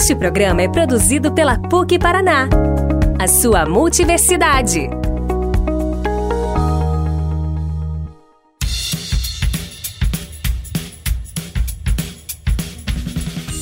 Este 0.00 0.14
programa 0.14 0.62
é 0.62 0.68
produzido 0.68 1.34
pela 1.34 1.58
PUC 1.58 1.98
Paraná, 1.98 2.48
a 3.18 3.26
sua 3.26 3.66
multiversidade. 3.66 4.88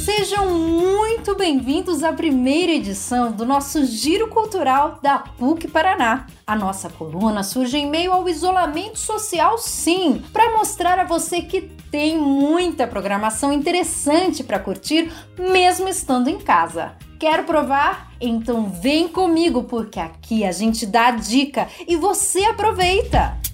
Sejam 0.04 0.50
muito 0.50 1.34
bem-vindos 1.34 2.04
à 2.04 2.12
primeira 2.12 2.70
edição 2.72 3.32
do 3.32 3.46
nosso 3.46 3.86
Giro 3.86 4.28
Cultural 4.28 4.98
da 5.02 5.18
PUC 5.18 5.66
Paraná. 5.68 6.26
A 6.46 6.54
nossa 6.54 6.90
coluna 6.90 7.42
surge 7.42 7.78
em 7.78 7.88
meio 7.88 8.12
ao 8.12 8.28
isolamento 8.28 8.98
social, 8.98 9.56
sim, 9.56 10.22
para 10.34 10.52
mostrar 10.52 10.98
a 10.98 11.04
você 11.04 11.40
que 11.40 11.75
tem 11.96 12.18
muita 12.18 12.86
programação 12.86 13.50
interessante 13.50 14.44
para 14.44 14.58
curtir, 14.58 15.10
mesmo 15.38 15.88
estando 15.88 16.28
em 16.28 16.36
casa. 16.36 16.92
Quer 17.18 17.46
provar? 17.46 18.12
Então 18.20 18.68
vem 18.68 19.08
comigo, 19.08 19.62
porque 19.62 19.98
aqui 19.98 20.44
a 20.44 20.52
gente 20.52 20.84
dá 20.84 21.10
dica 21.12 21.66
e 21.88 21.96
você 21.96 22.44
aproveita! 22.44 23.45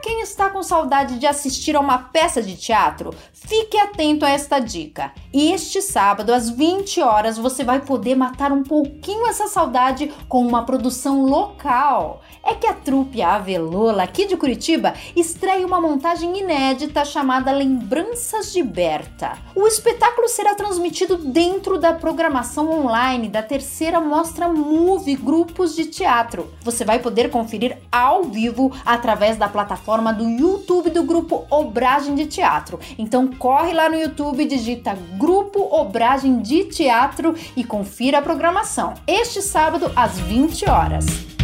Quem 0.00 0.22
está 0.22 0.48
com 0.48 0.62
saudade 0.62 1.18
de 1.18 1.26
assistir 1.26 1.76
a 1.76 1.80
uma 1.80 1.98
peça 1.98 2.42
de 2.42 2.56
teatro, 2.56 3.14
fique 3.32 3.76
atento 3.76 4.24
a 4.24 4.30
esta 4.30 4.58
dica. 4.58 5.12
Este 5.32 5.82
sábado, 5.82 6.32
às 6.32 6.48
20 6.50 7.00
horas, 7.00 7.36
você 7.36 7.62
vai 7.62 7.80
poder 7.80 8.14
matar 8.14 8.50
um 8.52 8.62
pouquinho 8.62 9.26
essa 9.26 9.46
saudade 9.46 10.12
com 10.28 10.46
uma 10.46 10.64
produção 10.64 11.24
local. 11.24 12.22
É 12.42 12.54
que 12.54 12.66
a 12.66 12.72
trupe 12.72 13.20
Avelola, 13.20 14.02
aqui 14.02 14.26
de 14.26 14.36
Curitiba, 14.36 14.94
estreia 15.14 15.66
uma 15.66 15.80
montagem 15.80 16.38
inédita 16.38 17.04
chamada 17.04 17.52
Lembranças 17.52 18.52
de 18.52 18.62
Berta. 18.62 19.36
O 19.54 19.66
espetáculo 19.66 20.28
será 20.28 20.54
transmitido 20.54 21.18
dentro 21.18 21.78
da 21.78 21.92
programação 21.92 22.70
online 22.70 23.28
da 23.28 23.42
terceira 23.42 24.00
mostra 24.00 24.48
Move 24.48 25.14
Grupos 25.16 25.76
de 25.76 25.86
Teatro. 25.86 26.50
Você 26.62 26.84
vai 26.84 26.98
poder 26.98 27.30
conferir 27.30 27.76
ao 27.92 28.24
vivo 28.24 28.72
através 28.84 29.36
da 29.36 29.48
plataforma 29.48 29.89
plataforma 29.90 30.12
do 30.12 30.28
YouTube 30.28 30.90
do 30.90 31.02
Grupo 31.02 31.46
Obragem 31.50 32.14
de 32.14 32.26
Teatro. 32.26 32.78
Então 32.96 33.26
corre 33.26 33.72
lá 33.72 33.88
no 33.88 33.96
YouTube, 33.96 34.44
digita 34.44 34.96
Grupo 35.18 35.60
Obragem 35.74 36.40
de 36.40 36.64
Teatro 36.64 37.34
e 37.56 37.64
confira 37.64 38.18
a 38.18 38.22
programação. 38.22 38.94
Este 39.06 39.42
sábado 39.42 39.90
às 39.96 40.18
20 40.20 40.70
horas. 40.70 41.39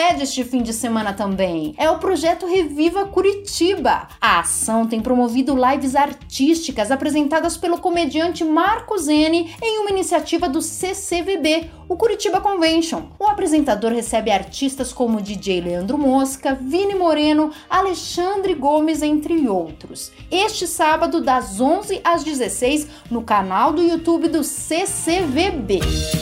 Comédia 0.00 0.24
este 0.24 0.42
fim 0.44 0.62
de 0.62 0.72
semana 0.72 1.12
também. 1.12 1.74
É 1.76 1.90
o 1.90 1.98
projeto 1.98 2.46
Reviva 2.46 3.04
Curitiba. 3.04 4.08
A 4.18 4.40
ação 4.40 4.86
tem 4.86 4.98
promovido 4.98 5.54
lives 5.54 5.94
artísticas 5.94 6.90
apresentadas 6.90 7.58
pelo 7.58 7.76
comediante 7.76 8.42
Marco 8.42 8.96
Zene 8.96 9.54
em 9.62 9.78
uma 9.78 9.90
iniciativa 9.90 10.48
do 10.48 10.62
CCVB, 10.62 11.70
o 11.86 11.96
Curitiba 11.96 12.40
Convention. 12.40 13.02
O 13.18 13.26
apresentador 13.26 13.92
recebe 13.92 14.30
artistas 14.30 14.90
como 14.90 15.20
DJ 15.20 15.60
Leandro 15.60 15.98
Mosca, 15.98 16.54
Vini 16.54 16.94
Moreno, 16.94 17.50
Alexandre 17.68 18.54
Gomes, 18.54 19.02
entre 19.02 19.46
outros. 19.48 20.10
Este 20.30 20.66
sábado, 20.66 21.20
das 21.20 21.60
11 21.60 22.00
às 22.02 22.24
16, 22.24 22.88
no 23.10 23.22
canal 23.22 23.70
do 23.74 23.82
YouTube 23.82 24.28
do 24.28 24.42
CCVB 24.42 26.19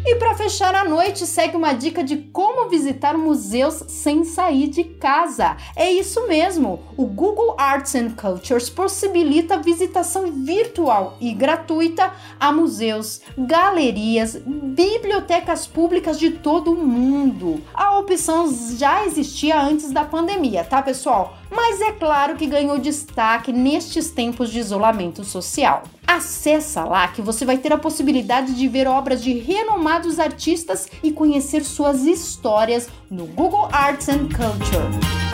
E 0.04 0.14
para 0.14 0.34
fechar 0.34 0.74
a 0.74 0.84
noite, 0.84 1.26
segue 1.26 1.56
uma 1.56 1.72
dica 1.72 2.02
de 2.02 2.16
como 2.16 2.68
visitar 2.68 3.18
museus 3.18 3.82
sem 3.88 4.24
sair 4.24 4.68
de 4.68 4.84
casa. 4.84 5.56
É 5.74 5.90
isso 5.90 6.26
mesmo! 6.28 6.80
O 6.96 7.04
Google 7.04 7.54
Arts 7.58 7.94
and 7.94 8.10
Cultures 8.10 8.70
possibilita 8.70 9.58
visitação 9.58 10.30
virtual 10.32 11.16
e 11.20 11.34
gratuita 11.34 12.12
a 12.38 12.52
museus, 12.52 13.20
galerias, 13.36 14.36
bibliotecas 14.46 15.66
públicas 15.66 16.18
de 16.18 16.30
todo 16.30 16.72
o 16.72 16.86
mundo. 16.86 17.62
A 17.74 17.98
opção 17.98 18.48
já 18.76 19.04
existia 19.04 19.60
antes 19.60 19.90
da 19.90 20.04
pandemia, 20.04 20.64
tá, 20.64 20.80
pessoal? 20.80 21.37
Mas 21.50 21.80
é 21.80 21.92
claro 21.92 22.36
que 22.36 22.46
ganhou 22.46 22.78
destaque 22.78 23.52
nestes 23.52 24.10
tempos 24.10 24.50
de 24.50 24.58
isolamento 24.58 25.24
social. 25.24 25.82
Acessa 26.06 26.84
lá 26.84 27.08
que 27.08 27.22
você 27.22 27.44
vai 27.44 27.58
ter 27.58 27.72
a 27.72 27.78
possibilidade 27.78 28.54
de 28.54 28.68
ver 28.68 28.86
obras 28.86 29.22
de 29.22 29.32
renomados 29.38 30.18
artistas 30.18 30.88
e 31.02 31.12
conhecer 31.12 31.64
suas 31.64 32.04
histórias 32.04 32.88
no 33.10 33.26
Google 33.26 33.68
Arts 33.72 34.08
and 34.08 34.28
Culture. 34.28 35.27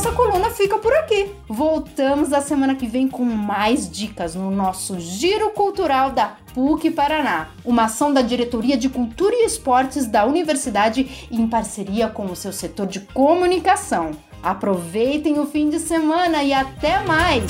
Nossa 0.00 0.12
coluna 0.12 0.48
fica 0.48 0.78
por 0.78 0.94
aqui. 0.94 1.30
Voltamos 1.46 2.32
a 2.32 2.40
semana 2.40 2.74
que 2.74 2.86
vem 2.86 3.06
com 3.06 3.22
mais 3.22 3.90
dicas 3.90 4.34
no 4.34 4.50
nosso 4.50 4.98
Giro 4.98 5.50
Cultural 5.50 6.10
da 6.10 6.36
PUC 6.54 6.90
Paraná, 6.90 7.50
uma 7.62 7.84
ação 7.84 8.10
da 8.10 8.22
Diretoria 8.22 8.78
de 8.78 8.88
Cultura 8.88 9.34
e 9.34 9.44
Esportes 9.44 10.06
da 10.06 10.24
Universidade 10.24 11.28
em 11.30 11.46
parceria 11.46 12.08
com 12.08 12.24
o 12.24 12.34
seu 12.34 12.50
setor 12.50 12.86
de 12.86 13.00
comunicação. 13.00 14.12
Aproveitem 14.42 15.38
o 15.38 15.44
fim 15.44 15.68
de 15.68 15.78
semana 15.78 16.42
e 16.42 16.54
até 16.54 17.04
mais! 17.04 17.44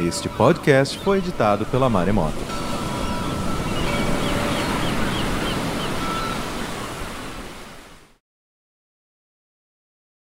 Este 0.00 0.28
podcast 0.30 0.98
foi 0.98 1.18
editado 1.18 1.64
pela 1.66 1.88
Maremoto. 1.88 2.59